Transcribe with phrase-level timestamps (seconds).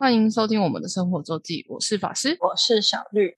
[0.00, 2.36] 欢迎收听我们的生活周记，我是法师。
[2.38, 3.36] 我是小绿。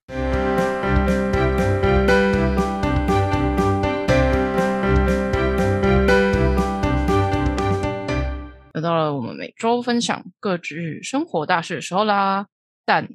[8.75, 12.45] 又到了我们每周分享各自生活大事的时候啦，
[12.85, 13.09] 但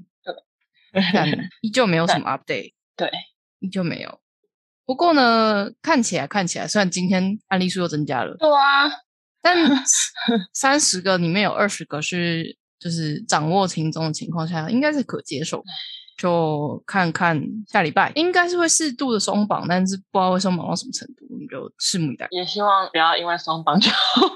[1.14, 1.28] 但
[1.60, 3.08] 依旧没有 什么 update，对，
[3.60, 4.18] 依旧没有。
[4.84, 8.90] 不过呢，看起来看起来，虽然今天案例数又增加了，对啊，
[9.40, 9.56] 但
[10.52, 15.62] 三十个里面有二十个是就是掌握轻重的情况下，应该是可接受。
[16.18, 17.38] 就看看
[17.68, 22.26] 下礼拜应该是会适度的松绑，但是不知道会松绑到什么程度，我们就拭目以待。
[22.30, 23.90] 也希望不要因为松绑就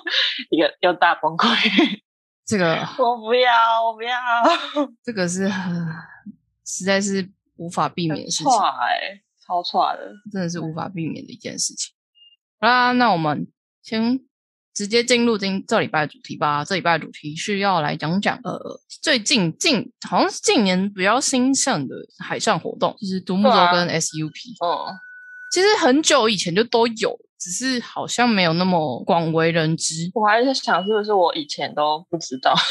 [0.50, 1.48] 一个又大崩溃。
[2.44, 4.12] 这个我不要，我不要，
[5.02, 5.74] 这个是很
[6.66, 10.12] 实在是无法避免的事情，差哎，超差的。
[10.30, 11.94] 真的是无法避免的一件事情。
[12.60, 13.46] 好啦，那我们
[13.82, 14.20] 先
[14.74, 16.64] 直接进入今这礼拜的主题吧。
[16.64, 24.30] 这礼拜的主题是要来讲讲呃，最近近好像是近年比较兴盛的海上活动，就是独木舟跟 SUP。
[24.64, 24.96] 嗯，
[25.52, 30.10] 其实很久以前就都有，只是好像没有那么广为人知。
[30.14, 32.54] 我还在想是不是我以前都不知道。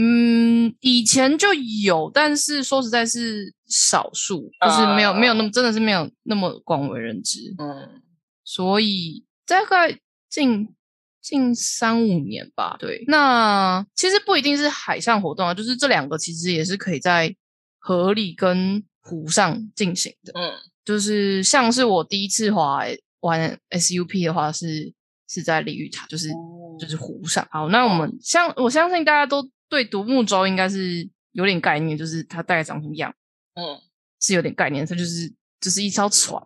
[0.00, 7.54] 嗯，以前就有，但是说实在是少数，就是没有、没有那么真的是没有那么广为人知。
[7.58, 8.00] 嗯，
[8.44, 10.74] 所以大概近
[11.20, 12.76] 近三五年吧。
[12.78, 17.34] 对，那其实不一定是海上活动啊，就是这两个其实也是可以在
[17.78, 20.32] 河里跟湖上进行的。
[20.34, 20.52] 嗯，
[20.84, 22.84] 就是像是我第一次滑
[23.20, 24.92] 玩 SUP 的话是
[25.28, 27.46] 是在鲤鱼塔，就是、哦就是湖上。
[27.50, 33.12] 好，那我们相我相信大家都对独木舟应该是有点概念，就是它大概长什么样。
[33.54, 33.80] 嗯
[34.20, 36.42] 是有点概念，它就是就是一艘船，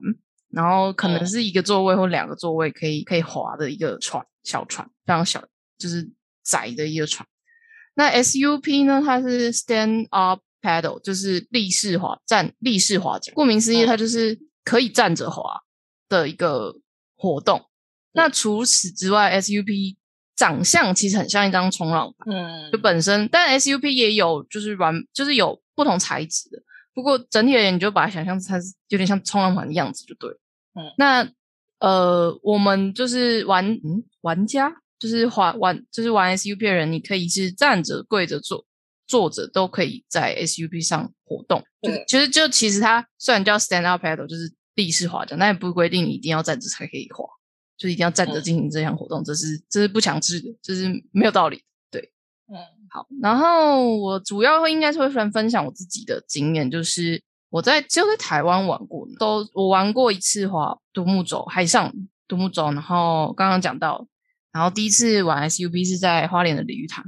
[0.52, 5.42] 然后可能嗯是一个座位或两个座位可以可以划的一个船，小船，非常小，
[5.78, 6.10] 就是
[6.44, 7.26] 窄的一个船。
[7.94, 13.34] 那 SUP 呢，它是 stand up paddle，就是立式滑站立式划桨。
[13.34, 15.60] 顾名思义，嗯它就是可以站着滑
[16.08, 16.76] 的一个
[17.16, 17.66] 活动。
[18.12, 19.96] 那除此之外，SUP
[20.36, 22.34] 长相其实很像一张冲浪板。
[22.34, 26.62] 嗯就本身，但 SUP 也有就是软，就是有不同材质的。
[26.94, 30.38] 不过整体而言，你就把它想象它是有点像冲浪板的样子就对了。
[30.74, 30.92] 嗯。
[30.98, 31.28] 那
[31.78, 34.04] 呃，我们就是玩嗯。
[34.22, 38.64] 玩家，就是滑玩就是玩 SUP 的人，你可以是站着、跪着、坐
[39.04, 41.64] 坐着都可以在 SUP 上活动。
[41.82, 47.24] 就其实就其实它虽然叫 stand up paddle，就是立式滑桨，但也不规定你一定要站着才可以滑，
[47.76, 48.42] 就一定要站着嗯。
[48.44, 52.12] 进行这项活动，这是这是不强制的，这是没有道理对。
[52.46, 52.56] 嗯。
[52.88, 57.20] 好，然后我主要会应该是会分分享我自己的经验，就是
[57.52, 61.92] 我在就在台湾玩过，都我玩过一次滑独木舟，海上
[62.26, 64.06] 独木舟，然后刚刚讲到，
[64.52, 67.04] 然后第一次玩 SUP 是在花莲的鲤鱼潭，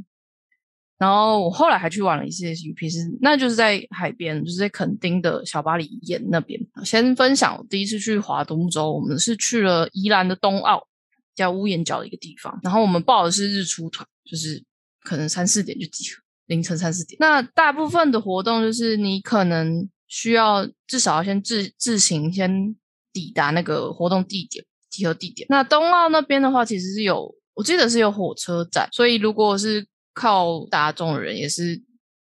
[0.98, 6.60] 然后我后来还去玩了一次 SUP，是那就是在海边，就是在垦丁的小巴黎岩那边。
[6.84, 10.86] 先分享我第一次去划独木舟，我们是去了宜兰的东澳，
[11.34, 14.62] 叫屋檐角的一个地方，然后我们报的是日出团，就是
[15.02, 17.16] 可能三四点就集合，凌晨三四点。
[17.18, 22.76] 那大部分的活动就是你可能需要至少要先自自行先
[23.12, 25.44] 抵达那个活动地点集合地点。
[25.50, 31.76] 那冬奥那边的话，其实是有，我记得是有火车站，所以如果是靠大众的人，也是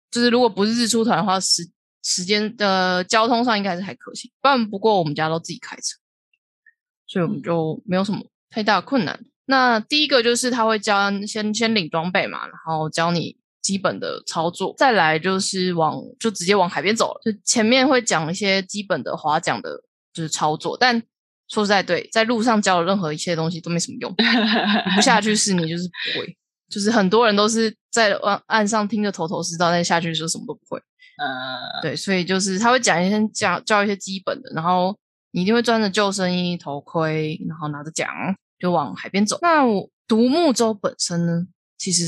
[0.10, 1.70] 就是如果不是日出团的话，时
[2.02, 4.32] 时间的交通上应该是还可行。
[4.42, 6.00] 不然不过我们家都自己开车，
[7.06, 9.24] 所以我们就没有什么太大的困难。
[9.46, 17.22] 那第一个就是他会教先先领装备嘛，然后教你基本的操作，再来就是往就直接往海边走了。
[17.24, 19.82] 就前面会讲一些基本的划桨的，
[20.14, 21.02] 就是操作，但
[21.48, 24.14] 说实在对，在路上教的任何一切东西都没什么用，
[24.96, 26.38] 不下去是你就是不会。
[26.70, 30.80] 就是很多人都是在岸岸上听着头头是道，但下去的时候什么都不会。
[31.22, 34.98] 嗯对，所以就是他会讲一些教教一些基本的，然后
[35.32, 38.08] 你一定会穿着救生衣、头盔，然后拿着桨
[38.58, 39.38] 就往海边走。
[39.42, 41.46] 那我独木舟本身呢，
[41.78, 42.06] 其实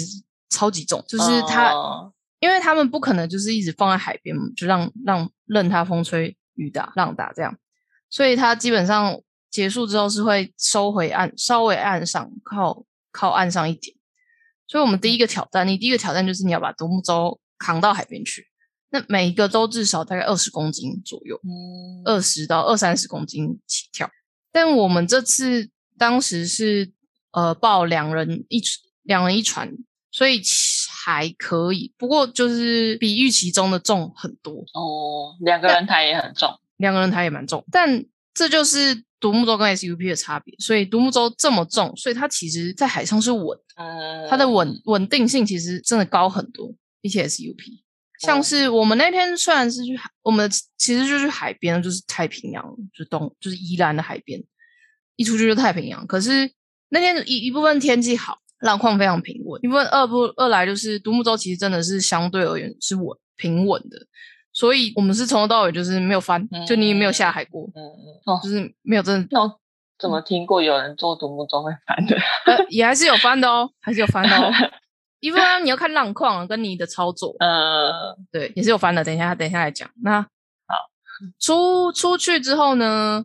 [0.50, 7.58] 超级重，就是它，哦因为他们不可能就是一直放在海边，就让让任它风吹雨打浪打这样，
[8.10, 9.20] 所以它基本上
[9.50, 13.96] 结束之后是会收回岸，稍微岸上靠靠岸上一点。
[14.68, 18.48] 所以我们第一个挑战，你第一个挑战就是你要把独木舟扛到海边去。
[18.90, 24.10] 那每一个都至少大概二十公斤左右，嗯二十到二三十公斤起跳。
[24.52, 26.92] 但我们这次当时是
[27.32, 28.62] 呃报两人一
[29.04, 29.72] 两人一船，
[30.16, 31.94] 所以其还可以。
[31.98, 37.62] 不过就是比预期中的重很多，哦，两个人抬也很重，两个人抬也蛮重。
[37.70, 40.56] 但这就是独木舟跟 SUP 的差别。
[40.58, 46.74] 所以独木舟这么重，所以它其实在海上是稳的，嗯，它的稳稳定性其实真的高很多。
[47.02, 47.84] 比起 SUP。
[48.22, 52.64] 像是我们那天虽然是去海，我们其实就去海边，就是太平洋，
[52.94, 54.42] 就是东，就是宜兰的海边，
[55.18, 56.08] 一出去就太平洋。
[56.08, 56.50] 可是
[56.88, 63.98] 那天一一部分天气好，浪况非常平稳；一部分二不二来就是独木舟其实真的是相对而言是稳平稳的，
[64.52, 67.82] 所以我们是从头到尾就是没有翻，就你也没有下海过，嗯
[68.26, 69.28] 嗯，就是没有真的。
[69.32, 69.40] 那
[69.98, 72.18] 怎么听过有人坐独木舟会翻的？
[72.48, 74.52] 呃，也还是有翻的哦，还是有翻的哦。
[75.22, 79.04] 因为你要看浪况跟你的操作，呃，对，也是有翻的。
[79.04, 79.90] 等一下，等一下来讲。
[80.04, 80.28] 那好，
[81.40, 83.24] 出出去之后呢？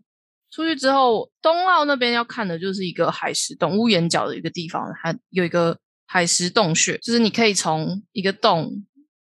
[0.50, 8.84] 出去之后，东澳那边要看的就是一个海石洞，屋檐角的一个地方，它有一个海石洞穴，就是你可以从一个洞，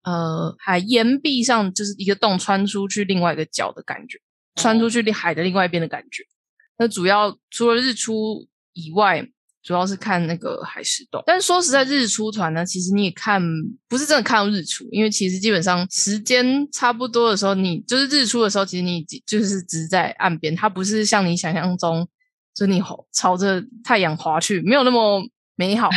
[0.04, 4.20] 呃，海岩壁上就是一个洞穿出去另外一个角的感觉，
[4.56, 6.24] 穿出去海的另外一边的感觉。
[6.78, 9.30] 那主要除了日出以外。
[9.66, 13.42] 主要是看那个海石洞，但是说实在，日出团呢，其实你也看
[13.88, 22.08] 不是真的看到日出，因为其实基本上时间差不多的时候，你就是日出的时候，其实你就是只在岸边，它不是像你想象中，
[22.54, 22.80] 就你
[23.12, 25.90] 朝着太阳滑去，没有那么美好，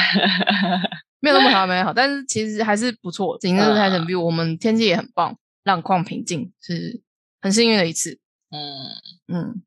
[1.20, 4.00] 没有那么好美好，但是其实还是不错，景色还很。
[4.06, 7.02] beautiful，我们天气也很棒，浪况平静，是
[7.42, 8.18] 很幸运的一次，
[8.50, 9.36] 嗯。
[9.36, 9.62] 嗯，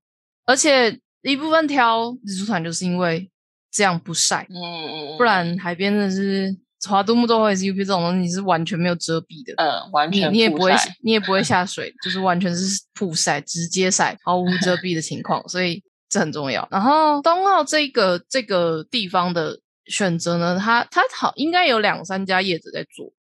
[0.45, 3.29] 而且一部分挑日出团就是因为。
[3.71, 6.53] 这样不晒，嗯嗯不然海边的是
[6.87, 10.73] 华都木舟或者 SUP 这种东西你是完全没有遮蔽的，嗯，完全你也不会
[11.03, 16.67] 你也不会下水，就是完全是曝晒，直接晒，毫无遮蔽的情况，所以这很重要。
[16.69, 23.13] 然后东澳这个这个地方的选择呢，它它好应该有两三家业者在做，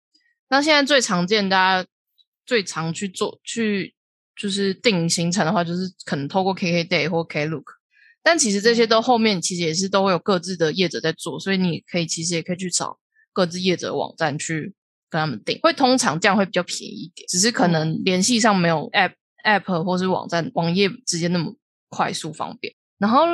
[0.49, 1.89] 那现在最常见大家
[2.45, 3.95] 最常去做去
[4.35, 7.80] 就是定行程的话，就是可能透过 KK Day 或 Klook。
[8.23, 12.99] 但其实这些都后面其实也是都会有各自的业者在做，所以你可以其实也可以去找
[13.33, 14.75] 各自业者网站去
[15.09, 19.13] 跟他们订，会通常这样会比较便宜一点，只是可能联系上没有 app
[19.45, 21.55] app 或是网站网页之间那么
[21.89, 22.75] 快速方便。
[22.99, 23.25] 然后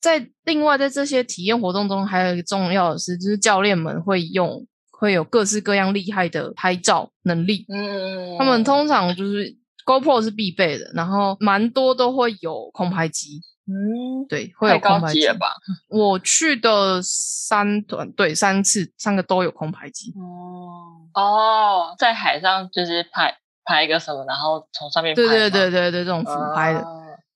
[0.00, 13.40] 在另外在这些体验活动中，还有一个重要的是，就是教练们会用会有各式各样厉害的拍照能力，嗯，他们通常就是 GoPro 是必备的，然后蛮多都会有空拍机。
[13.68, 15.54] 嗯，对，会有空拍机吧？
[15.88, 20.14] 我去的三团，对，三次，三个都有空拍机。
[20.16, 26.82] 哦哦，在海上就是拍拍一个什么，然后从上面对对对对对，这种俯拍的，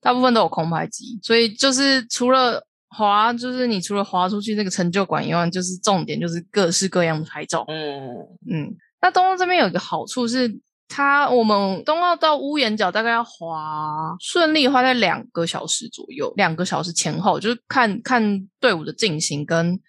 [0.01, 1.21] 大部分都有空拍机。
[1.23, 7.65] 所以就是除了滑，就是你除了滑出去那个成就感以外，就是重点就是各式各样的拍照。
[7.69, 8.17] 嗯
[8.51, 10.61] 嗯，那东东这边有一个好处是。
[10.95, 19.81] 它我们东澳到屋檐角大概要滑顺利的话在两个小时左右，两个小时前后，就是看看队伍的进行跟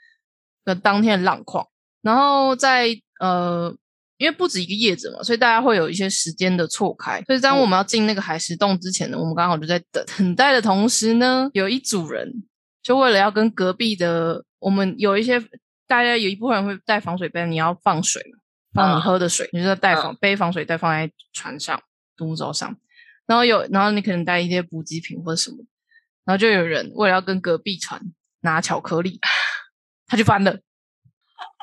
[0.63, 1.67] 跟当天的浪况。
[2.01, 2.89] 然后在
[3.19, 3.75] 呃，
[4.17, 7.21] 因为不止一个叶子嘛，所以大家会有一些时间的错开。
[7.23, 12.31] 所以当我们要进那个海石洞之前呢，我们刚好就在等 等待的同时呢，有一组人
[12.81, 15.39] 就为了要跟隔壁的我们有一些
[15.87, 18.42] 大家有一部分人会带防水杯，你要放水嘛。
[18.73, 21.79] 放你喝的水，你就带防背防水袋放在船上
[22.17, 22.75] 独木舟上，
[23.27, 25.57] 然后有，然后你可能带一些补给品或者什么，
[26.25, 28.01] 然后就有人为了要跟隔壁船
[28.41, 29.19] 拿巧克力，
[30.07, 30.59] 他就翻了，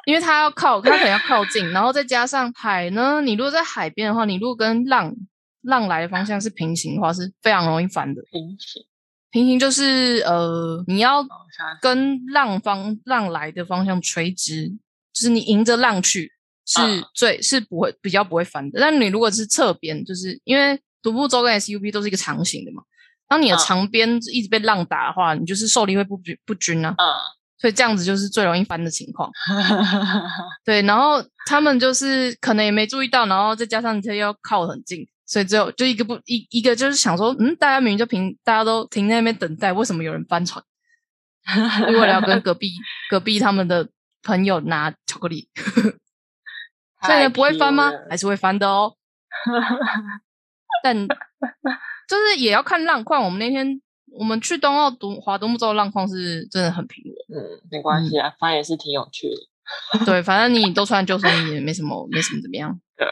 [0.06, 5.14] 因为他要靠，他可能要靠近，然后再加上海呢，你如果在海边的话，你如果跟浪
[5.62, 8.22] 浪来的方向是平行的话，是非常容易翻的。
[8.30, 8.82] 平行，
[9.30, 11.26] 平行就是呃，你要
[11.80, 14.68] 跟浪方浪来的方向垂直，
[15.12, 16.32] 就是你迎着浪去。
[16.66, 16.80] 是
[17.14, 22.82] 最是不会比较不会翻的，但你如果是侧边，就是因为独步舟跟 SUP 都是一个长形的嘛，
[23.28, 27.04] 当你的长边一直被浪打的话，你就是受力会不均不均啊，嗯，
[27.58, 29.30] 所以这样子就是最容易翻的情况。
[30.64, 40.62] 对，然后他们就是可能也没注意到，然后再加上车要靠很近，所以只有就一个不一一个就是想说，嗯，大家明明就平，大家都停在那边等待，为什么有人翻船？
[41.86, 42.70] 为了要跟隔壁
[43.08, 43.88] 隔壁他们的
[44.22, 45.48] 朋友拿巧克力。
[47.02, 47.90] 现在不会翻吗？
[48.08, 48.94] 还是会翻的哦。
[50.82, 53.22] 但就是也要看浪况。
[53.22, 53.80] 我们那天
[54.18, 57.42] 我们去东澳独华东木舟，浪况是真的很平稳。
[57.42, 60.04] 嗯，没关系啊，翻也是挺有趣的。
[60.04, 62.78] 对，反正你都穿 救生衣，也没什么，没什么怎么样。
[62.96, 63.06] 对。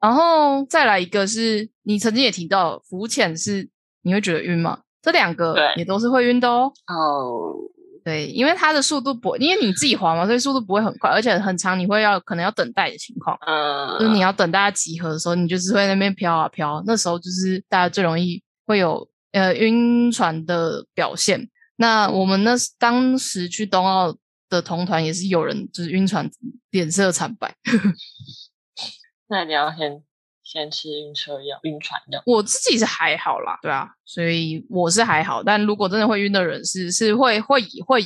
[0.00, 3.68] 然后再来一个是你曾经也提到浮潜是
[4.02, 4.80] 你会觉得晕吗？
[5.02, 6.72] 这两个也都是会晕的哦。
[6.86, 7.54] 哦。
[8.06, 13.36] 对，因为它的速度不，因为你自己滑嘛，所以速度不会很快，而且很长，你会要可能要等待的情况。
[13.44, 21.48] 嗯，就是你要等大家集合的时候，你就是会那边飘啊飘，那时候就是大家最容易会有呃晕船的表现。
[21.74, 24.14] 那我们那当时去冬奥
[24.48, 26.30] 的同团也是有人就是晕船，
[26.70, 27.52] 脸色惨白。
[29.28, 30.00] 那你要先
[30.46, 32.22] 先吃晕车药、晕船药。
[32.24, 35.42] 我自己是还好啦，对啊，所以我是还好。
[35.42, 38.00] 但如果真的会晕的人是是会会会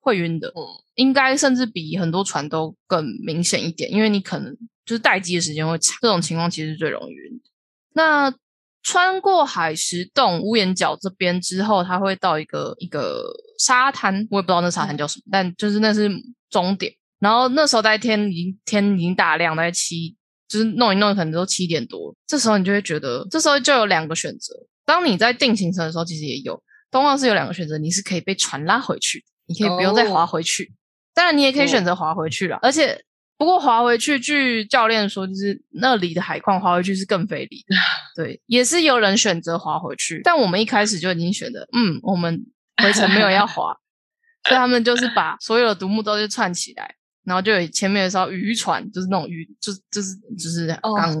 [0.00, 0.60] 会晕的，嗯，
[0.96, 7.50] 应该甚至比很多船都更明显一点，因为你可能就是待机的时间会长，这种情况其实是最容易晕的。
[7.94, 8.30] 那
[8.82, 13.24] 穿过海石洞屋檐角这边之后，它会到一个一个
[13.58, 16.10] 沙滩，我也不知道那沙滩叫什么，但就是那是
[16.50, 16.92] 终点。
[17.18, 20.14] 然后那时候在天已经天已经大亮，大概七，
[20.48, 22.14] 就是弄一弄可能都七点多。
[22.26, 24.54] 这时候你就会觉得，这时候就有两个选择。
[24.84, 30.72] 当你在定行程的时候，其实也有东澳是有两个选择，你是可以被船拉回去，你可以不用再划回去。
[31.14, 33.02] 当然，你也可以选择划回去了，而且。
[33.38, 37.62] 不过划回去，据教练说，就是那里的海况划回去是更费力。
[38.16, 42.46] 对，也是有人选择划回去，但我们一开始就已经选择，嗯，我们
[42.82, 43.76] 回程没有要划，
[44.48, 46.94] 所以他们就是把所有的独木舟就串起来，
[47.26, 50.66] 然后就有前面的艘渔船，就是那种渔，就就是就是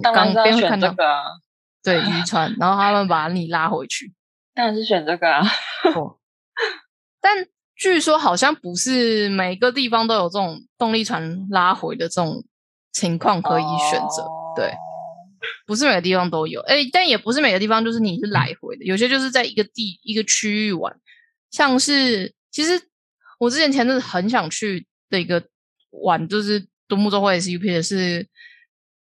[0.14, 0.94] 刚边看到，
[1.82, 4.14] 对渔 船，然后他们把你拉回去，
[4.54, 5.42] 当然是选这个啊。
[7.20, 7.46] 但。
[7.78, 12.42] 据说好像不是每个地方都有这种动力船拉回的这种
[12.90, 14.72] 情况可以选择，对，
[15.66, 16.62] 不是每个地方都有。
[16.62, 20.98] 哎，但也不是每个地方就是你是来回的，有些就是在一个地一个区域玩，
[21.50, 22.80] 像是其实
[23.38, 25.44] 我之前前阵子很想去的一个
[26.02, 28.26] 玩，就是独木舟或者 SUP 的是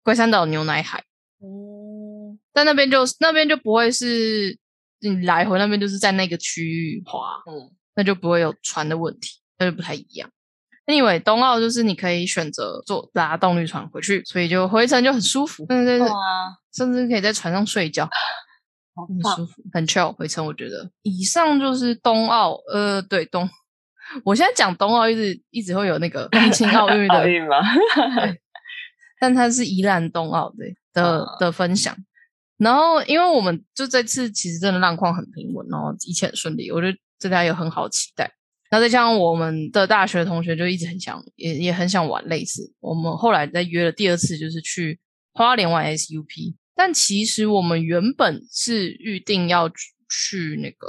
[0.02, 0.98] 龟山岛牛奶海，
[1.40, 4.58] 哦，但那边就那边就不会是
[5.00, 7.70] 你来回那边就是在那个区域滑，嗯。
[7.96, 10.28] 那就不会有船的问题，那就不太一样。
[10.86, 16.00] Anyway，冬奥就是你可以选择坐搭动力船回去，所以就回程就很舒服，甚至
[16.76, 18.10] 甚至可以在船上睡觉，
[19.08, 20.12] 很舒服，很 chill。
[20.12, 23.48] 回程我觉得，以上就是冬奥，呃，对冬，
[24.24, 27.62] 我现在讲冬奥一直一直会有那个冬青 奥运的奥运吗？
[29.20, 30.56] 但它是宜兰冬奥的
[30.92, 31.96] 的的分享。
[32.58, 36.88] 然后，因为我们就这次其实真的浪况很平稳，然后一切很顺利，我就。
[37.20, 38.30] 对他有很好期待，
[38.70, 42.70] 那再加上我们的大学同学就一直很想，也也很想玩类似。
[42.80, 45.00] 我们后来再约了第二次，就是去
[45.32, 46.54] 花莲玩 SUP。
[46.74, 50.86] 但其实我们原本是预定要去那个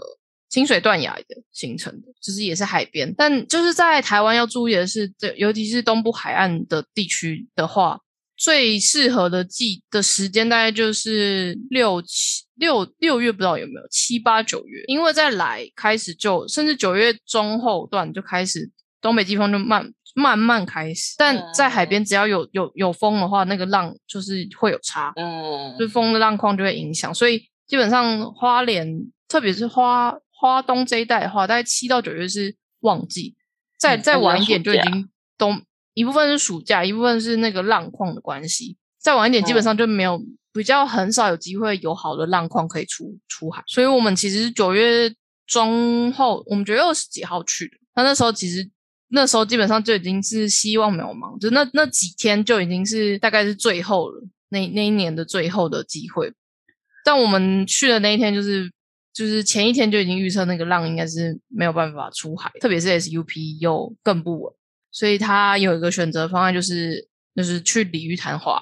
[0.55, 3.13] 清水断崖的形成的，就是也是海边。
[3.17, 7.99] 但就是在台湾要注意的是，这尤其是东部海岸的地区的话。
[8.37, 18.69] 最适合的季的时间大概就是六七六六月，不知道有没有七八九月，因为在来开始就甚至九月中后段就开始
[18.99, 28.85] 东北季风就慢慢慢开始，但在海边只要有有有风的话，那个浪就是会有差，嗯，就风的浪况就会影响，所以基本上花莲
[29.29, 30.13] 特别是花
[30.45, 33.35] 花东这一带的话，大概七到九月是旺季，
[33.77, 35.61] 再再晚一点就已经冬。
[35.93, 38.77] 一部分是暑假，一部分是那个浪况的关系。
[38.99, 40.21] 再晚一点，基本上就没有
[40.51, 43.63] 比较很少有机会有好的浪况可以出出海。
[43.67, 45.13] 所以我们其实九月
[45.47, 47.77] 中后，我们九月二十几号去的。
[47.95, 48.69] 那那时候其实
[49.07, 56.33] 那时候基本上就已经是希望渺茫，就那那几天就已经是大概是最后了，那那一年的最后的机会。
[57.05, 58.69] 但我们去的那一天，就是
[59.15, 64.53] 就是前一天就已经预测那个浪应该是没有办法出海，特别是 SUP 又更不稳。
[64.91, 68.61] 所以他有一个选择方案，就是就是去鲤鱼潭滑。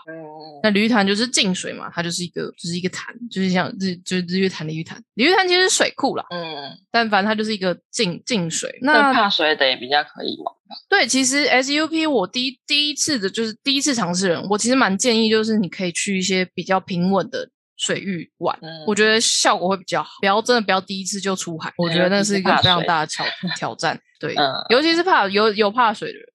[0.63, 5.03] 那鲤鱼潭就是进水嘛，它就是一个就是一个潭，就是像日就是日月潭鲤鱼潭。
[5.15, 8.79] 鲤鱼潭其实是水库啦，嗯，但反正它就是一个进进水。
[8.81, 10.55] 那怕水的也比较可以玩。
[10.88, 17.50] 对，其实 SUP 我第一第一次的就是第一次尝试人，我其实蛮建议就是你可以去一些比较平稳的
[17.83, 20.09] 水域玩，我觉得效果会比较好。
[20.21, 23.25] 不要真的不要第一次就出海，我觉得那是一个非常大的挑
[23.57, 23.99] 挑战。
[24.21, 24.33] 对，
[24.69, 26.25] 尤其是怕有有怕水的人，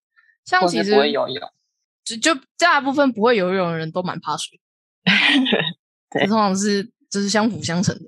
[0.44, 1.50] 像其实不会游泳，
[2.04, 4.60] 就就大部分不会游泳的人都蛮怕水，
[6.12, 8.04] 对，通常是就是相辅相成的。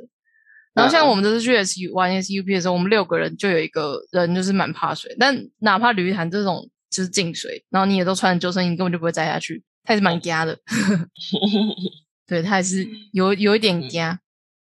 [0.74, 10.58] 然后像我们这次去 S U 玩 S U P 的时候，我们六个人就有一个人就是蛮怕水，但哪怕鲤鱼潭这种就是进水，然后你也都穿着救生衣，根本就不会栽下去，他也是蛮惊的。
[12.30, 14.02] 对他也是有有一点惊。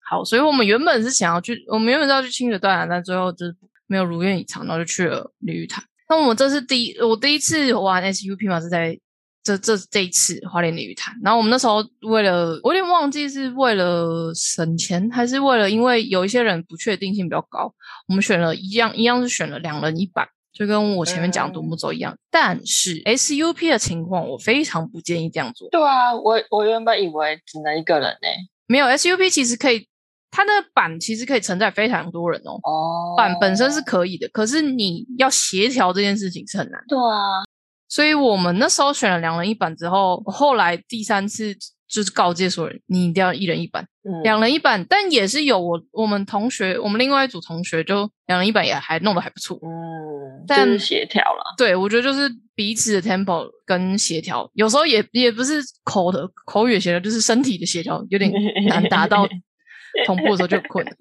[0.10, 3.56] 好，所以我们原本是想要去，我们原本是要去清水断崖，但最后就是。
[3.92, 5.84] 没有如愿以偿，然后就去了鲤鱼潭。
[6.08, 8.96] 那我们这是第一，我第一次玩 SUP 嘛，是在
[9.42, 11.16] 这这这一次花莲鲤鱼潭。
[11.24, 17.74] 然后我们那时候为了，我有点忘记是为了省钱，还是为了因为有一些人不确定性比较高，
[18.08, 22.18] 我们选了一样一样是选了两人一板，就跟我前面讲独木舟一样。
[22.30, 25.70] 但是 SUP 的情况，我非常不建议这样做。
[25.70, 28.28] 对啊，我我原本以为只能一个人呢，
[28.68, 29.88] 没有 SUP 其实可以。
[30.32, 32.52] 它的板其实可以承载非常多人哦。
[32.62, 33.16] 哦。
[33.18, 36.80] 板本身是可以的，可是你要协调这件事情是很难。
[36.88, 37.42] 对啊。
[37.88, 41.56] 所以我们那时候选了两人一板之后，后来第三次
[41.90, 44.86] 就是告诫所有人，你一定要一人一板，嗯两人一板。
[44.88, 49.58] 但也是有我我们同学，我们另外一组同学就两人一板也还弄得还不错。
[49.64, 51.56] 嗯，但就是协调了。
[51.58, 58.32] 对，我觉得就是彼此的 tempo 跟协调，有时候也也不是口的口语协调，就是身体的协调有点
[58.68, 59.28] 难达到
[60.06, 60.96] 同步的时候就有困难。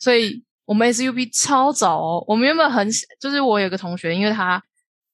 [0.00, 2.88] 所以我们 SUP 超早哦，我们原本很
[3.20, 4.62] 就是我有个同学，因为他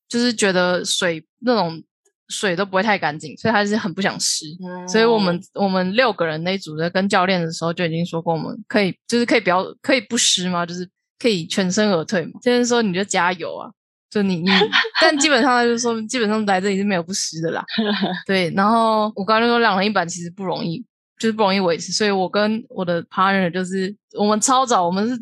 [0.07, 1.83] 就是觉得水那种
[2.29, 4.45] 水都不会太干净，所以他是很不想湿。
[4.87, 10.67] 所以我们我们六个人那一组在跟教练的时候就已经说过，我们可以就是可以不要可以不湿吗？
[10.67, 12.33] 就是可以全身而退嘛。
[12.43, 13.71] 教练说你就加油啊，
[14.11, 14.51] 就你你，
[15.01, 17.65] 但基本上他就说基本上来这里是没有不湿的啦。
[18.27, 20.85] 对，然后我刚刚就说两人一板其实不容易，
[21.19, 25.19] 就是不容易维持，所以我跟我的 partner 就是我们超早，我们是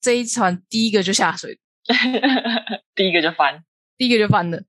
[0.00, 1.58] 这一船第一个就下水，
[2.94, 3.62] 第一个就翻，
[3.96, 4.64] 第一个就翻的。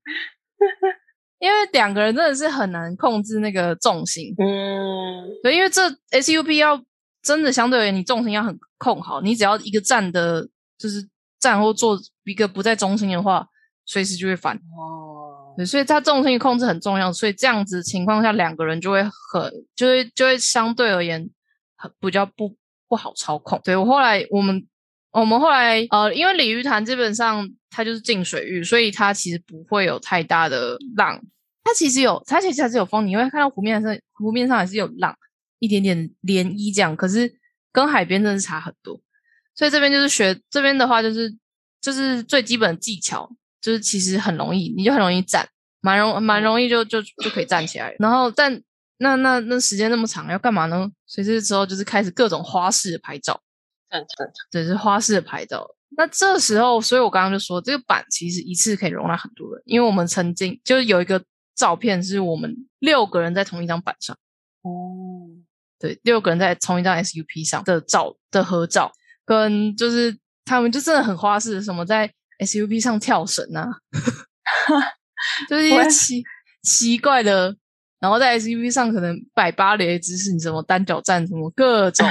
[1.40, 6.80] 因为两个人真的是很难控制那个重心，嗯，对，因为这 SUP 要
[7.22, 10.46] 真的相对而言，你重心要很控好，你只要一个站的，
[10.78, 13.48] 就是站或坐一个不在中心的话，
[13.86, 14.54] 随时就会翻。
[14.56, 21.30] 哦，对，所以它重心控制很重要，所以这样子情况下，两个人就会很，就会就会相对而言
[21.74, 22.54] 很比较不
[22.86, 23.58] 不好操控。
[23.64, 24.66] 对我后来我们
[25.10, 31.22] 我们后来呃，因为鲤鱼潭基本上它就是进水域，所以它其实不会有太大的浪。
[31.62, 35.16] 它其实有，它其实还是有风，你会看到湖面上湖面上还是有浪，
[35.58, 36.96] 一点点涟漪这样。
[36.96, 37.32] 可是
[37.70, 39.00] 跟海边真的是差很多，
[39.54, 41.32] 所以这边就是学这边的话，就是
[41.80, 45.48] 就是最基本的技巧，就是其实很容易，你就很容易站，
[45.80, 47.94] 蛮容蛮容易就就就可以站起来。
[47.98, 48.60] 然后但
[48.98, 50.90] 那那那时间那么长，要干嘛呢？
[51.06, 53.40] 所以这时候就是开始各种花式的拍照。
[53.90, 55.68] 正正常，对，是花式的拍照。
[55.96, 61.22] 那这时候，所以我刚刚就说，这个板其实一次可以容纳很多人，因为我们曾经就是有一个
[61.54, 64.16] 照片，是我们六个人在同一张板上，
[64.62, 65.28] 哦，
[65.78, 68.92] 对，六个人在同一张 SUP 上的照的合照，
[69.26, 73.68] 跟就是他们就真的很花式，什么在 SUP 上跳绳啊，
[75.50, 76.22] 就是一些奇
[76.62, 77.54] 奇怪的，
[77.98, 82.06] 然后在 SUP 上可能摆芭蕾的姿势，你什么单脚站，什么各种。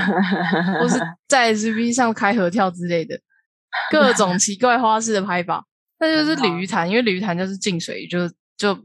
[0.80, 3.20] 或是 在 SUP 上开合跳之类的，
[3.92, 5.66] 各种奇怪花式的拍法。
[6.00, 8.20] 那就是鲤鱼潭，因为鲤鱼潭就是进水，就
[8.58, 8.78] 就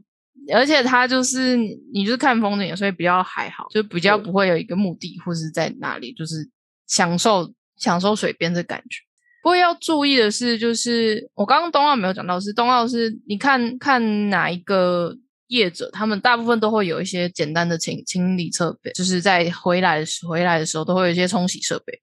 [0.53, 1.55] 而且它就是
[1.93, 6.49] 你就是看风景，所以比较还好，就比较不会有一个目的或是在哪里，就是
[6.87, 8.99] 享受享受水边的感觉。
[9.41, 15.15] 不过要注意的是，就是我刚刚冬奥没有讲到，是冬奥是你看看哪一个
[15.47, 22.01] 业者，他们大部分都会有一些简单的清清理设备，就是在回来的时回来的时候都会有一些冲洗设备。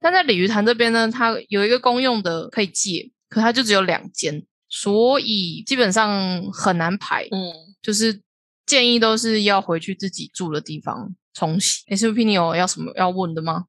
[0.00, 7.28] 但在鲤鱼潭这边呢，它有一个公用的可以借，可它就只有两间，所以基本上很难排。
[7.30, 8.20] 嗯，就是
[8.66, 11.84] 建议都是要回去自己住的地方冲洗。
[11.94, 13.66] SUP 你有要什么要问的吗？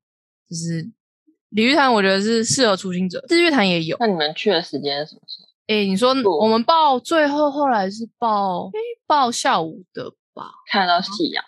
[0.50, 0.89] 就是
[1.50, 3.98] 鲤鱼潭，我觉得是适合初心者，日月潭也有。
[4.00, 5.48] 那你们去的时间是什么时候？
[5.67, 10.52] 诶，你说我们报最后后来是报诶报下午的吧？
[10.70, 11.44] 看得到夕阳？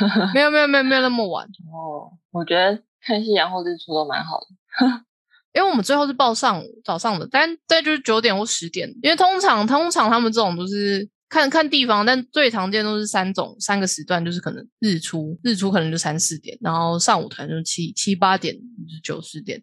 [0.34, 5.04] 没有没有没有没有那么晚，哦，我觉得看夕阳或日出都蛮好的。
[5.52, 19.60] 因为我们最后是报上午早上的，但但就是九点或十点，因为通常通常他们这种都是看看地方，但最常见都是三种三个时段，就是可能日出日出可能就三四点，然后上午可能就七七八点就九十点，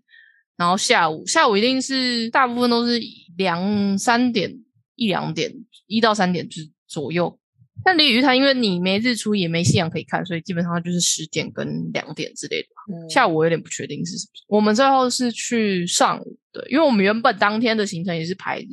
[0.57, 2.99] 然后下午下午一定是大部分都是
[3.37, 4.51] 两三点
[4.95, 5.53] 一两点
[5.85, 7.39] 一到三点就是左右。
[7.83, 12.67] 但鲤鱼潭因为你没日出也没夕阳可以看，所以基本上就是十点跟两点之类的。
[12.93, 14.57] 嗯，下午我有点不确定是什么。
[14.57, 18.67] 我们最后是去上午对，因为我们原本当天的行程也是排日，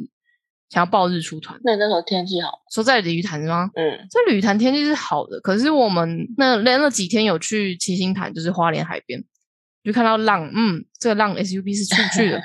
[0.69, 1.61] 想要报日出团。
[1.62, 2.59] 那你那时候天气好吗？
[2.73, 3.71] 说在鲤鱼潭吗？
[3.75, 9.23] 嗯，在鲤鱼潭天气是好的，可是我们那那那几天有去七星潭，就是花莲海边，
[9.85, 12.40] 就看到浪，嗯，这个浪 SUP 是出去的，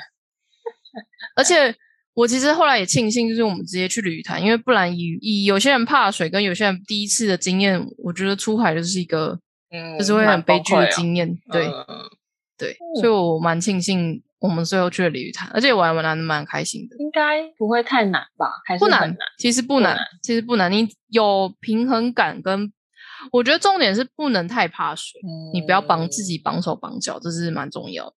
[1.34, 1.74] 而且。
[2.20, 9.38] 我其实后来也庆幸，就是我们直接去鲤鱼潭，因为不然以以有些人怕水，跟有些人第一次的经验，我觉得出海就是一个，
[9.70, 11.34] 嗯就是会很悲剧的经验。
[11.50, 11.66] 对，
[12.58, 18.50] 对，所以我蛮庆幸我们最后去了鲤鱼潭，而且玩玩的蛮开心的，应该不会太难吧？
[18.66, 22.70] 还是不难其实不难，不难其实不难，你有平衡感跟，
[23.32, 25.18] 我觉得重点是不能太怕水，
[25.54, 28.14] 你不要绑自己绑手绑脚，这是蛮重要的。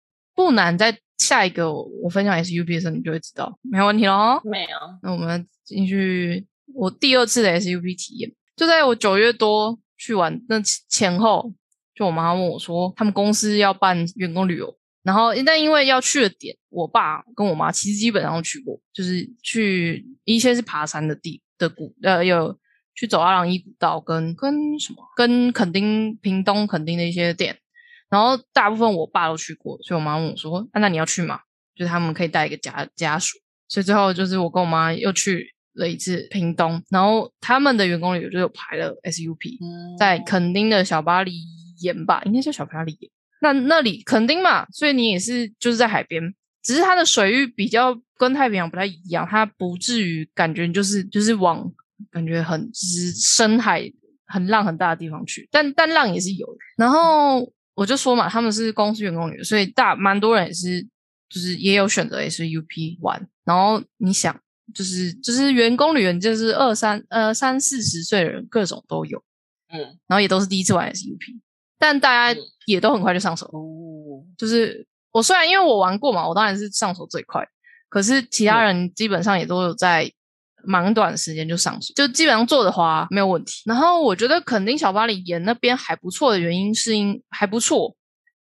[0.46, 4.42] 不难，在下一个我我分享 SUP 的时候，你就会知道，没有问题喽。
[4.44, 4.70] 没有，
[5.04, 11.54] 那我们进去我第二次的 SUP 体验，就在我九月多去玩那前后，
[11.94, 22.58] 就我妈问我说，他们公司要办员工旅游，然后但因为要去的点，我爸跟我妈其实基本上都去过，就是去一些是爬山的地的古，呃，有
[22.96, 27.58] 去走阿朗伊古道跟跟什么跟垦丁屏东垦丁的一些店，
[28.12, 31.40] 然后大部分我爸都去过，所以我妈问我说：“啊，那你要去吗？”
[31.74, 39.58] 就是他们可以带一个家家属，所以最后就是我跟我妈又去了一次屏东，然后他们的员工旅游就有排了 SUP，
[39.98, 41.32] 在垦丁的小巴黎
[41.80, 43.10] 岩吧，应该叫小巴黎岩。
[43.42, 46.22] 那那里垦丁嘛，所以你也是就是在海边，
[46.62, 51.72] 只是它的水域比较跟太平洋不太一样，它不至于感觉就是就是往
[52.12, 53.90] 感觉很就是深海
[54.28, 56.60] 很浪很大的地方去，但但浪也是有的。
[56.78, 60.84] 然后我就说嘛，他们是公司员工旅游，所以大蛮多人也是
[61.28, 63.28] 就是也有选择 SUP 玩。
[63.44, 64.40] 然后你想，
[64.72, 69.24] 就是就是员工旅游，就是二三呃三四十岁的人各种都有，
[69.74, 71.40] 嗯，然后也都是第一次玩 SUP，
[71.80, 73.48] 但大家也都很快就上手。
[73.48, 77.44] 哦，就是我虽然因为我玩过嘛，我当然是上手最快，
[77.90, 80.12] 可是其他人基本上也都有在
[80.64, 83.62] 蛮短时间就上手，就基本上做的话没有问题。
[83.66, 87.96] 然后我觉得肯定小巴黎岩那边还不错的原因是因还不错，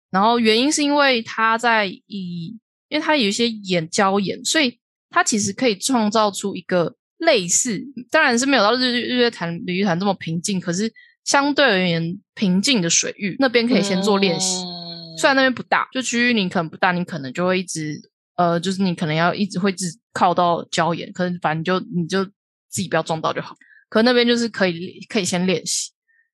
[0.09, 2.57] 然后原因是因为它在以
[2.89, 10.91] 因为它有一些岩礁岩，所以它其实可以创造出一个类似，当然是没有到日日月潭鲤鱼潭这么平静，可是
[11.23, 14.63] 相对而言平静的水域，那边可以先做练习。
[14.63, 14.81] 嗯
[15.17, 18.01] 虽然那边不大，就区域你可能不大，你可能就会一直
[18.41, 23.55] 呃，就是你可能要一直会一直靠到礁岩，可能反正就你就自己不要撞到就好。
[23.87, 25.91] 可那边就是可以可以先练习，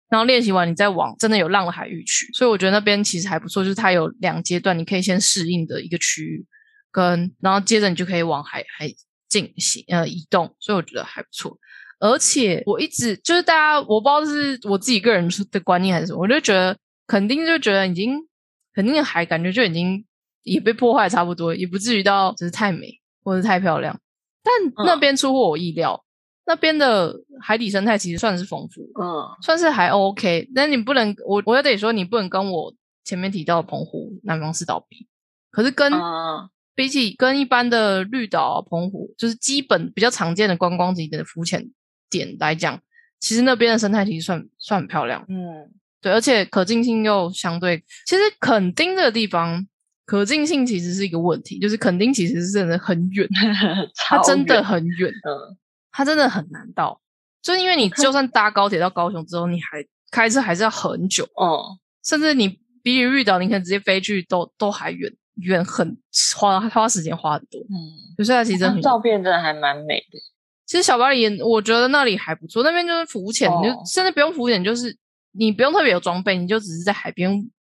[0.10, 2.32] 然后练习完你再往真的有浪的海域去。
[2.32, 6.46] 所以我觉得那边其实还不错，就是它有两阶段，你可以先适应的一个区域，
[6.91, 8.89] 跟然后接着你就可以往海海
[9.28, 11.58] 进行呃移动，所以我觉得还不错。
[12.00, 18.15] 而且我一直就是大家，我不知道是我自己个人的观念还是什么，我就觉得肯定就觉得已经
[18.74, 20.06] 肯定的海感觉就已经
[20.47, 23.99] 也被破坏差不多，也不至于到就是太美或者太漂亮。
[24.43, 26.03] 但那边出乎我意料，
[26.45, 30.49] 那边的海底生态其实算是丰富，嗯算是还 OK。
[30.55, 35.07] 但你不能，我我也得说，你不能跟我前面提到的澎湖、南方四岛比。
[35.51, 41.71] 可是跟、嗯比起跟一般的绿岛、澎湖，就是基本比较常见的观光景点的浮潜
[42.07, 42.79] 点来讲，
[43.19, 45.25] 其实那边的生态其实算算很漂亮。
[45.27, 49.65] 嗯对，而且可进性又相对，其实垦丁这个地方
[50.08, 53.28] 可进性其实是一个问题，就是垦丁其实是真的很远，
[53.93, 55.58] 它真的很远，嗯
[55.91, 57.00] 它真的很难到。
[57.41, 62.48] 就是因为你 就算搭高铁到高雄之后，你还开车还是要很久，嗯甚至你
[62.82, 65.98] 比起绿岛，你可能直接飞去都都还远远很
[66.38, 67.60] 花花时间花很多。
[67.62, 70.17] 嗯，就是它其实很照片真的还蛮美的。
[70.65, 74.96] 其实小巴黎，我觉得那里还不错，那边就是浮潜，哦你就甚至不用浮潜，就是
[75.32, 77.30] 你不用特别有装备，你就只是在海边，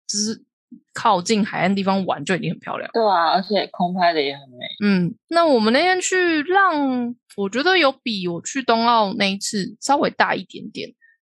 [0.07, 0.43] 就是
[0.93, 2.89] 靠近海岸地方玩就已经很漂亮。
[2.93, 4.65] 对啊，而且空拍的也很美。
[4.83, 10.89] 嗯，那我们那天去浪，我觉得有比我去冬奥那一次稍微大一点点，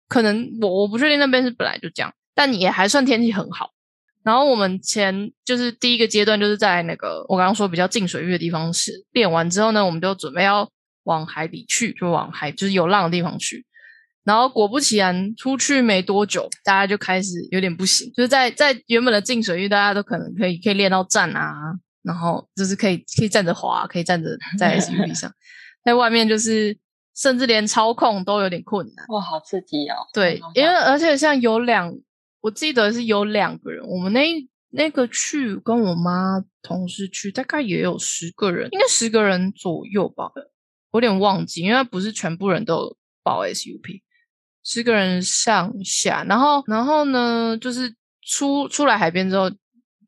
[0.08, 3.70] 可能我我不确定那边是本来就这样，但也还算天气很好。
[4.22, 10.68] 然后我们前就是第一个阶段，就是在那个我刚刚说比较近水域的地方是练完之后呢，我们就准备要
[11.02, 13.66] 往海里去，就往海就是有浪的地方去。
[14.24, 21.54] 然后果不其然，出去没多久，大家就开始有点不行，就是在在原本的近水域，大家都可能可以可以练到站啊，
[22.02, 25.30] 然后就是可以可以站着滑，可以站着 在 SUP 上，
[25.84, 26.78] 在外面就是
[27.14, 29.06] 甚至连操控都有点困难。
[29.08, 29.94] 哇，好刺激哦！
[30.12, 31.94] 对，因为而且像有两，
[32.40, 34.26] 我记得是有两个人，我们那
[34.70, 40.32] 那个去跟我妈同事去，大概也有十个人，应该十个人左右吧，
[40.90, 44.00] 我有点忘记，因为不是全部人都有报 SUP，
[44.64, 49.50] 十个人上下，然后然后呢，就是出出来海边之后，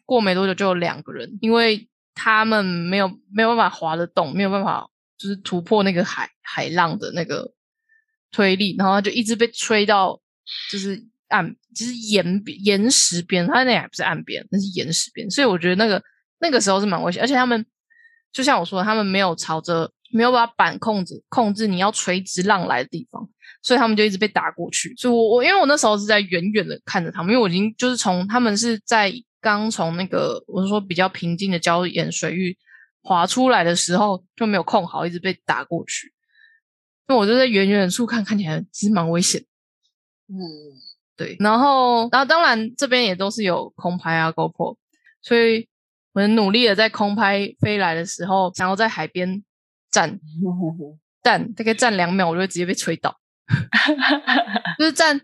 [0.04, 4.88] 过没多久就有两个人，因为他们没有没有办法滑得动，没有办法
[5.18, 7.52] 就是突破那个海海浪的那个
[8.32, 10.18] 推力，然后就一直被吹到
[10.70, 16.02] 就是岸，就是岩岩石边，他那也不是岸边，那是岩石边，所以我觉得那个
[16.38, 17.66] 那个时候是蛮危险，而且他们
[18.32, 23.28] 就像我说的，他们没有朝着没有把板控制控制你要垂直浪来的地方，
[23.66, 24.94] 所以他们就一直被打过去。
[24.96, 32.56] 所以我我因为我那时候是在远远的看着他们，因为我已经就是从他们是在刚从那个我是说比较平静的礁岩水域
[33.02, 36.12] 滑出来的时候就没有控好，一直被打过去。
[37.08, 39.46] 那我就在远远处看，看起来其实蛮危险的。
[40.28, 40.38] 嗯，
[41.16, 44.76] 对，然后，然后当然这边也都是有空拍啊，GoPro，
[45.22, 45.68] 所以
[46.12, 49.44] 我很努力的在空拍飞来的时候，想要在海边
[49.90, 50.18] 站
[51.22, 53.16] 站， 大概站两秒，我就会直接被吹倒，
[54.78, 55.20] 就是站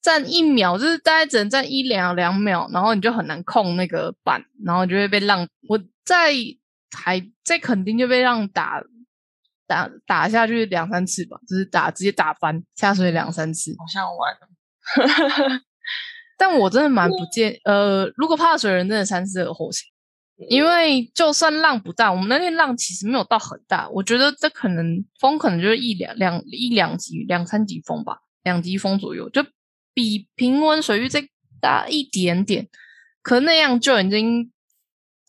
[0.00, 5.46] 站一秒，就是大概只能站一两两秒，然后你就很难控那个板，然后你就会被浪。
[5.68, 6.32] 我在
[6.96, 8.82] 还在肯定就被浪打
[9.66, 13.74] 打打下去两三次吧，就是打直接打翻下水两三次。
[13.78, 14.36] 好像玩。
[16.38, 19.86] 但我真的蛮不建呃，如果怕水人真的三思而后行，
[20.48, 29.44] 因为就算浪不大，我们那天浪其实没有到很大，我觉得这可能风可能就是一两两一两级两三级风吧，两级风左右，就
[29.92, 31.28] 比平温水域再
[31.60, 32.68] 大一点点，
[33.22, 34.50] 可那样就已经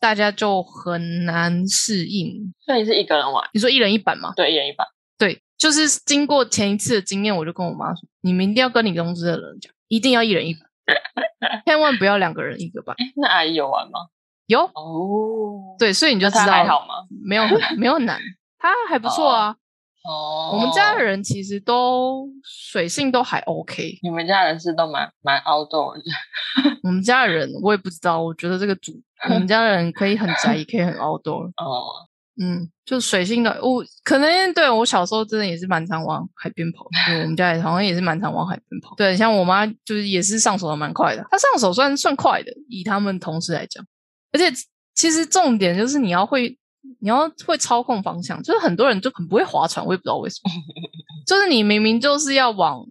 [0.00, 2.54] 大家就很难适应。
[2.64, 3.48] 所以你是一个人玩？
[3.52, 4.32] 你说一人一板吗？
[4.34, 4.86] 对，一人一板。
[5.18, 10.62] 对，就是经过前一次的经验，我就跟我妈说，你们一定要跟你公司的人讲，一定要一人一板。
[11.66, 12.94] 千万不要两个人一个吧。
[13.16, 14.00] 那阿姨有玩吗？
[14.46, 16.94] 有哦，对，所以你就知道还好吗？
[17.24, 18.20] 没有很没有很难，
[18.58, 19.56] 他还不错啊。
[20.04, 23.98] 哦，我们家的人其实都水性都还 OK。
[24.02, 26.02] 你们家人是都蛮蛮 outdoor 的。
[26.82, 28.92] 我们家的人我也不知道，我觉得这个组，
[29.30, 31.46] 我们家的人可以很宅，也可以很 outdoor。
[31.46, 32.08] 哦。
[32.40, 36.86] 嗯，就水性的，我可能对我小时候真的也是蛮常往海边跑，
[37.20, 38.94] 我们家也好像也是蛮常往海边跑。
[38.96, 43.84] 对，像我妈就是也是上手的蛮快的，她上手算算快的，以他们同事来讲。
[44.32, 44.50] 而且
[44.94, 46.58] 其实重点就是你要会，
[47.00, 48.42] 你要会操控方向。
[48.42, 50.50] 就是很多人就很不会划船，我也不知道为什么。
[51.26, 52.84] 就是你明明就是要往，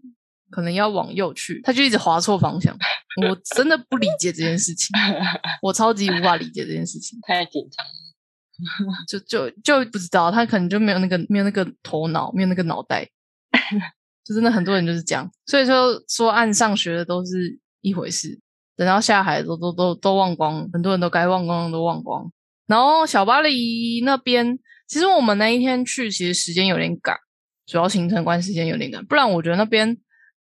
[0.50, 2.76] 可能要往右去，他就一直划错方向。
[3.28, 4.88] 我真的不理解这件事情，
[5.62, 7.92] 我超级无法理解这件事情，太紧张了。
[9.08, 13.04] 就就就不知道，他可能就没有那个没有那个头脑，没有那个脑袋，
[14.24, 15.28] 就真的很多人就是这样。
[15.48, 18.40] 所以说说岸上学的都是一回事，
[18.82, 22.32] 等到下海都都都都忘光，很多人都该忘光都忘光。
[22.66, 27.16] 然后小巴黎那边，其实我们那一天去，其实时间有点赶，
[27.68, 29.96] 主要行程关时间有点赶，不然我觉得那边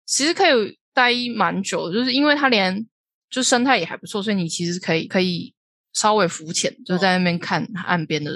[0.05, 2.85] 其实可以待蛮久，就是因为它连
[3.31, 5.55] 就生态也还不错，所以你其实可以可以。
[5.99, 8.31] 稍微浮潜，就在那边看岸边的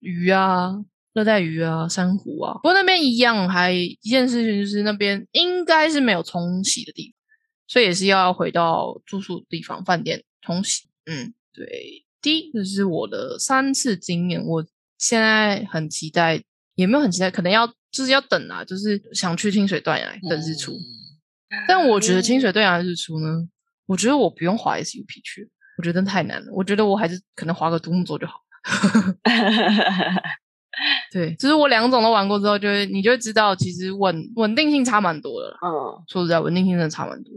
[0.00, 0.72] 鱼啊，
[1.12, 2.54] 热带鱼啊，珊瑚啊。
[2.54, 7.13] 不过那边一样，还一件事情就是那边应该是没有冲洗的地方，
[7.74, 10.84] 所以也是要回到住宿地方饭店冲洗。
[11.06, 14.64] 嗯，对，第一个是我的三次经验，我
[14.96, 16.40] 现在很期待，
[16.76, 20.72] 也没有很期待，可能要就是要等啊，就是想去清水断崖等日出。
[21.66, 23.48] 但我觉得清水断崖日出呢，
[23.86, 25.50] 我觉得我不用滑 SUP 去。
[25.76, 28.34] 我觉得太难了，我觉得我还是可能划个独木舟就好。
[31.10, 35.48] 对，就是我两种都玩过之后，就会你就会知道，其实稳稳定性差蛮多的。
[35.60, 37.32] 嗯，说实在，稳定性真的差蛮多。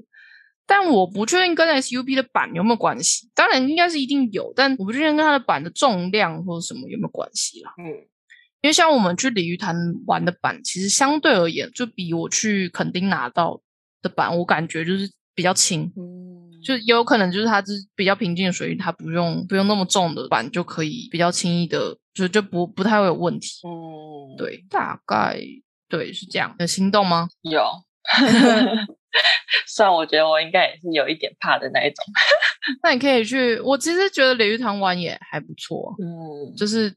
[0.67, 7.73] 但我不确定跟 SUP 的板有没有关系，当然应该是一定有，但我不确定跟它的板的重量或者什么有没有关系啦。
[7.77, 7.87] 嗯，
[8.61, 9.75] 因为像我们去鲤鱼潭
[10.05, 13.61] 玩的板，其实相对而言，就比我去垦丁拿到
[14.01, 15.91] 的板，我感觉就是比较轻。
[15.95, 16.35] 嗯。
[16.63, 23.47] 就有可能就是它是比较平静的水域，它不用不用那么重的板就可以比较轻易的，就就不不太会有问题。
[23.63, 25.39] 嗯，对，大概
[25.87, 26.53] 对是这样。
[26.59, 27.29] 有心动吗？
[27.43, 27.63] 有，
[29.67, 32.03] 虽然我觉得我应该也是有一点怕的那一种。
[32.83, 35.95] 那你可以去，我其实觉得鲤鱼塘玩也还不错。
[35.99, 36.93] 嗯，就是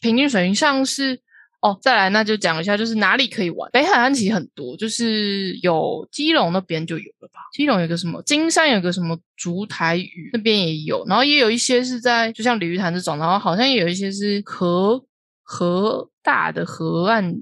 [0.00, 1.20] 平均水平上是。
[1.62, 3.68] 哦，再来那就讲一下，就是哪里可以玩。
[3.72, 7.40] 北海岸其实很多，就是有基隆那边就有了吧。
[7.54, 15.02] 基隆有个什么，金山有个什么竹台屿那边也有，然后也有一些是在，就像鲤鱼潭这种，然后好像也有一些是河
[15.42, 17.34] 河大的河岸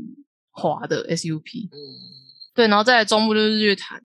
[0.52, 1.66] 滑的 SUP。
[1.66, 1.76] 嗯，
[2.54, 4.00] 对，然后再来中部就是日月潭，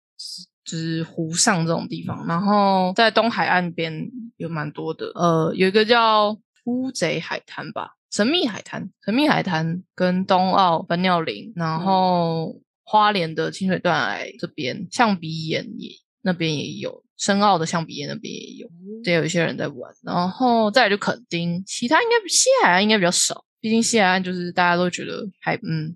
[0.65, 7.95] 就是湖上这种地方，然后在东海岸边有蛮多的，呃，有一个叫乌贼海滩吧。
[8.11, 15.91] 神秘海滩，神秘海滩跟东澳本鸟林，然后花莲的清水断崖这边，象鼻岩也
[16.23, 18.67] 那边也有，深澳的象鼻岩那边也有，
[19.03, 19.93] 也有一些人在玩。
[20.03, 25.95] 然后再来就垦丁，其他应该西海岸应该比较少，毕竟西海岸就是大家都觉得还嗯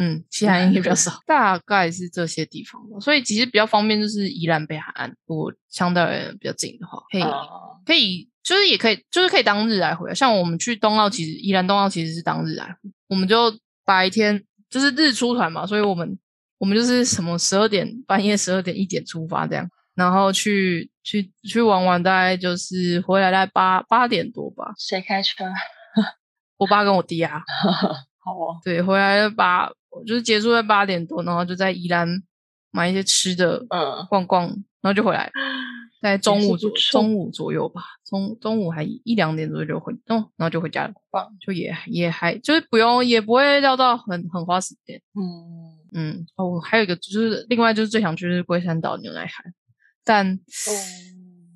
[0.00, 2.80] 嗯，西海岸应该比较少， 大概是这些地方。
[3.00, 7.22] 所以其实比较方便就是宜兰北海岸，如果相对而言比较近的话，可以
[7.86, 8.28] 可以。
[8.42, 10.12] 就是也可以，就是可以当日来回。
[10.14, 12.90] 像我们去东澳，其实宜兰东澳其实是当日来回。
[13.06, 16.18] 我们就白天就是日出团嘛，所以我们
[16.56, 24.72] 我们就是什么十二点半夜十二点一点出发这样，然后去去去玩玩，大概就是回来大概八八点多吧。
[24.78, 25.44] 谁开车？
[26.56, 27.42] 我爸跟我弟啊。
[28.20, 28.60] 好哦。
[28.64, 29.68] 对，回来八
[30.06, 32.08] 就是结束在八点多，然后就在宜兰
[32.70, 34.46] 买一些吃的，嗯，逛逛，
[34.80, 35.30] 然后就回来。
[36.00, 40.94] 在中午左中午左右吧，中中午还一两点左右就回，哦，然后就回家了，
[41.44, 49.44] 就也也还就是不用也不会要到很很花时间，嗯嗯哦，还有一个就是另外就是最想去是龟山岛牛奶海，
[50.02, 50.40] 但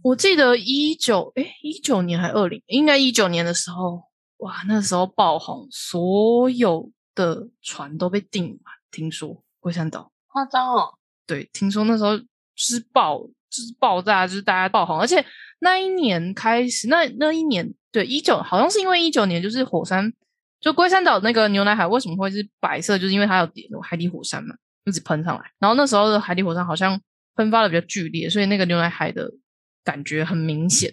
[0.02, 4.02] 我记得一九哎一九年还二零应该一九年的时候，
[4.44, 10.12] 哇那时候爆红，所有的船都被订满，听说龟山岛。
[10.26, 10.98] 夸张哦。
[11.26, 12.26] 对，听说那时候就
[12.56, 15.24] 是爆，就是爆炸，就是大家爆红，而且
[15.60, 20.12] 那一年开始，那那一年对一九，好像是因为一九年就是火山，
[20.60, 24.54] 就龟山岛那个牛奶海为什么会是白色，就是因为它有点海底火山嘛，
[24.84, 27.00] 一直喷上来，然后那时候的海底火山好像
[27.34, 29.30] 喷发的比较剧烈，所以那个牛奶海的
[29.82, 30.92] 感觉很明显，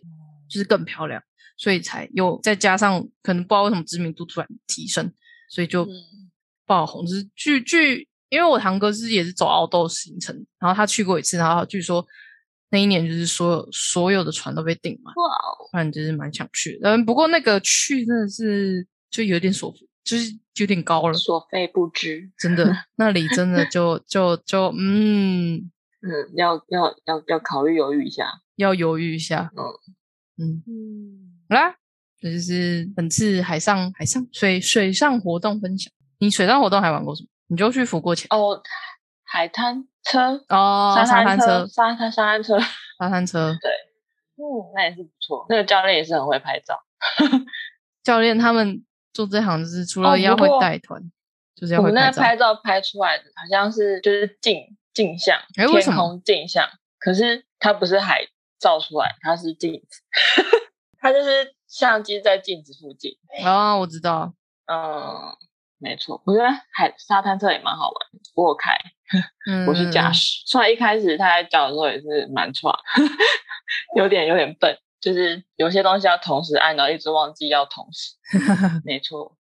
[0.49, 1.21] 就是更漂亮，
[1.57, 5.11] 所以才又再加上可能不知道为什么知名度突然提升，
[5.49, 5.87] 所以就
[6.65, 8.07] 爆红，就是据据。
[8.31, 12.07] 因为我堂哥是也是走澳豆行程，然后他去过一次，然后据说
[12.69, 15.23] 那一年就是所有所有的船都被订满，哇，
[15.69, 16.79] 不然就是蛮想去。
[16.81, 25.69] 嗯，不过那个去真的是就有点所，就是有点高了，所费不值，真的， 那里真的就就就嗯。
[26.01, 29.65] 嗯，要要要要考虑犹豫一下，要犹豫一下，嗯。
[30.37, 30.63] 嗯。
[30.65, 31.75] 嗯，好啦，
[32.17, 35.91] 这就是本次海上海上水水上活动分享。
[36.19, 37.27] 你水上活动还玩过什么？
[37.47, 38.63] 你就去浮过钱哦，
[39.25, 42.57] 海滩车哦，沙滩车，沙滩沙滩车，
[42.97, 43.69] 沙滩车，对，
[44.37, 45.45] 嗯，那也是不错。
[45.49, 46.81] 那个教练也是很会拍照，
[48.01, 51.01] 教练他们做这行就是除了要会带团，
[51.53, 52.21] 就是要会拍照。
[52.21, 56.65] 拍照拍出来的好像是就是镜镜像，天空镜像，
[56.97, 58.25] 可是它不是海
[58.57, 60.01] 照出来，它是镜子，
[61.01, 63.11] 它就是相机在镜子附近。
[63.43, 64.33] 哦，我知道，
[64.67, 65.35] 嗯。
[65.83, 67.95] 没错，我觉得海沙滩车也蛮好玩，
[68.35, 68.71] 我开，
[69.67, 70.43] 我是驾驶。
[70.45, 72.69] 虽然一开始他在教的时候也是蛮差，
[73.97, 78.13] 有点有点笨，就是有些东西要同时按，然后一直忘记要同时。
[78.85, 79.35] 没错，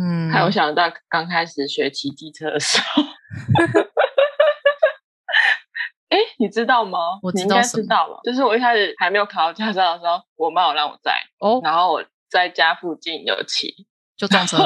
[0.00, 4.03] 嗯，还有想到刚开始学骑机车的时候，哎，
[6.44, 6.98] 你知道吗？
[7.22, 14.58] 我应该知道了，就是我一开始还没有考到驾照的时候，我妈有让我载，哦，然后我在家附近有骑，就撞车。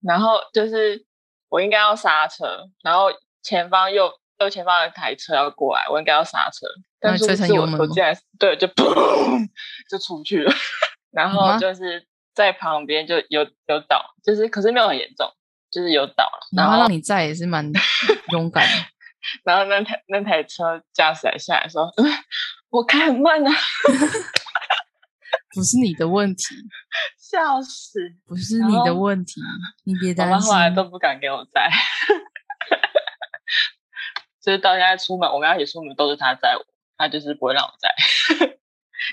[0.00, 1.04] 然后就是
[1.50, 3.08] 我应该要刹车，然后
[3.42, 6.66] 前方右右前方有台车要过来，我应该要刹车，
[6.98, 9.46] 但是我我竟然对就 砰
[9.90, 10.52] 就出去了，
[11.12, 15.30] 然后就是在旁边就有有倒，就是可是没有很严重，
[15.70, 16.48] 就是有倒了。
[16.56, 17.70] 然后让你在也是蛮
[18.32, 18.93] 勇敢的。
[19.44, 21.92] 然后那台那台车驾驶下来说
[22.70, 23.50] ：“我开很慢啊。
[25.54, 26.44] ”不是你的问题，
[27.18, 28.00] 笑死！
[28.26, 29.40] 不是你的问题，
[29.84, 30.36] 你别担心。
[30.36, 31.70] 我后来都不敢给我载，
[34.42, 36.64] 就是到现在出门，我们要一起出门都是他载我，
[36.96, 37.88] 他就是不会让我载，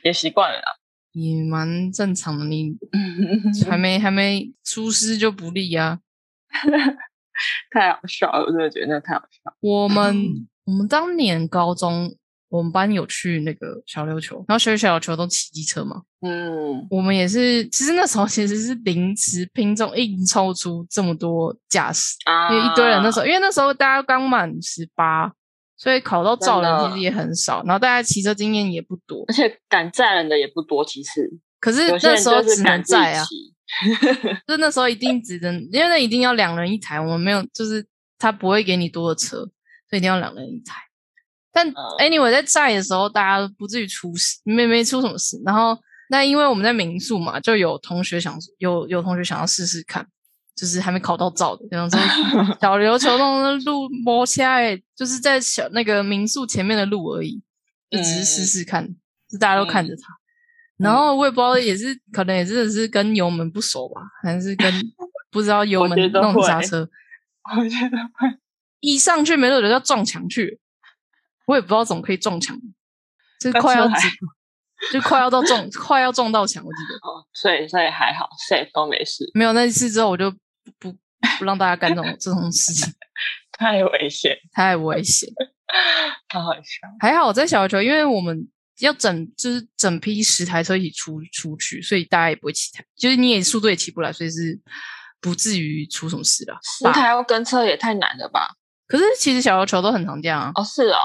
[0.04, 0.78] 也习惯了啦。
[1.12, 2.78] 也蛮正常的，你
[3.69, 6.00] 还没还没出师就不利啊，
[7.69, 8.39] 太好笑了！
[8.45, 9.54] 我真的觉得那太好笑。
[9.60, 12.15] 我们我们当年高中。
[12.51, 16.01] 我们班有去那个小琉球，然后学小琉球都骑机车嘛。
[16.19, 22.17] 嗯，我们也是，其实那时候其实是临时拼中硬凑出这么多驾驶，
[22.49, 25.32] 因为一堆人那时候，因为那时候大家刚满十八，
[25.77, 30.84] 所以考到照人其实也很少，然后大家骑车经验也不多，而且敢载人的也不多。
[30.84, 33.25] 其实，可是那时候只能载啊，
[34.47, 37.86] 就那时候一定只能，因为那一定要两人一台，我们没有，就是
[38.17, 39.51] 他不会给你多的车，所
[39.93, 40.81] 以一定要两人一台。
[41.53, 45.41] 但 anyway，在在的时候，大家不至于出事，没没出什么事。
[45.45, 45.77] 然后，
[46.10, 50.07] 那因为我们在民宿嘛，就有同学想有有同学想要试试看，
[50.55, 51.99] 就是还没考到照的，然后说
[52.62, 57.41] 小琉球那的路摸起来，就是在小那个民宿前面的路而已，
[57.89, 58.88] 就只是试试看，
[59.29, 60.20] 就大家都看着他。
[60.81, 64.71] 然后我也不知道，也是可能也真的是跟油门不熟吧，还是跟
[65.31, 66.89] 不知道油门弄刹车。
[67.57, 68.37] 我觉得会
[68.79, 70.59] 一上去没多久就要撞墙去。
[71.45, 72.57] 我也不知道怎么可以撞墙，
[73.41, 73.87] 就快要
[74.91, 76.95] 就快要到撞，快要撞到墙，我记得。
[77.07, 79.29] 哦，所以所以还好，safe 都没事。
[79.33, 80.31] 没有那一次之后，我就
[80.79, 80.91] 不
[81.37, 82.93] 不让大家干这种这种事情，
[83.51, 85.29] 太危险，太危险，
[86.27, 86.87] 太好笑。
[86.99, 88.47] 还好我在小球，因为我们
[88.81, 94.59] 要整就是整批十台车一起出出去，所以大家也不会起台，就是你也速度也起不来，所以是
[95.19, 96.53] 不至于出什么事的。
[96.61, 98.49] 十台要跟车也太难了吧？
[98.88, 100.51] 可是其实小球都很常见啊。
[100.55, 100.99] 哦，是啊。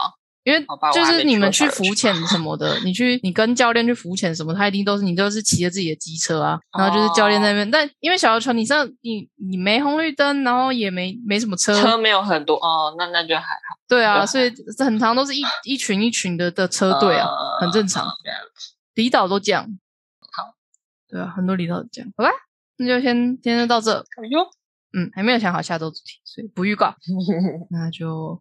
[0.46, 7.68] 因为就是你们去浮潜什么的，你去你跟教练去浮潜什么，他一定都是你都是骑着自己的机车啊，然后就是教练那边。
[7.68, 13.76] 但因为小游船，你上你你没红绿灯，然后也没没什么车，车没有很多哦，那那就还好。
[13.88, 17.28] 对啊，所以很长都是一一群一群的的车队啊，
[17.60, 18.06] 很正常。
[18.94, 19.64] 离岛都这样。
[20.30, 20.54] 好，
[21.08, 22.08] 对啊，很多离岛都这样。
[22.16, 22.30] 好吧，
[22.76, 23.98] 那就先今天就到这。
[23.98, 24.40] 哎呦，
[24.96, 26.94] 嗯，还没有想好下周主题，所以不预告。
[27.70, 28.40] 那就。